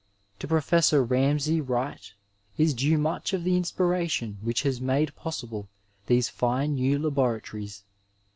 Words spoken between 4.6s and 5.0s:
has